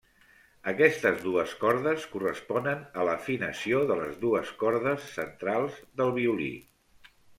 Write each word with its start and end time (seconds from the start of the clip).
Aquestes 0.69 1.19
dues 1.25 1.51
cordes 1.63 2.07
corresponen 2.13 2.81
a 3.01 3.05
l'afinació 3.09 3.83
de 3.91 3.99
les 4.01 4.17
dues 4.25 4.55
cordes 4.65 5.07
centrals 5.19 5.77
del 6.03 6.15
violí. 6.17 6.53